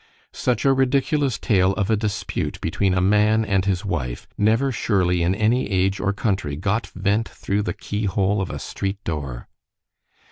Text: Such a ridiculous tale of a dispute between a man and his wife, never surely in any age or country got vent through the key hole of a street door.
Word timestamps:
Such 0.33 0.65
a 0.65 0.73
ridiculous 0.73 1.37
tale 1.37 1.73
of 1.73 1.91
a 1.91 1.95
dispute 1.95 2.59
between 2.59 2.95
a 2.95 3.01
man 3.05 3.45
and 3.45 3.65
his 3.65 3.85
wife, 3.85 4.27
never 4.35 4.71
surely 4.71 5.21
in 5.21 5.35
any 5.35 5.69
age 5.69 5.99
or 5.99 6.11
country 6.11 6.55
got 6.55 6.87
vent 6.95 7.29
through 7.29 7.61
the 7.61 7.73
key 7.75 8.05
hole 8.05 8.41
of 8.41 8.49
a 8.49 8.57
street 8.57 8.97
door. 9.03 9.47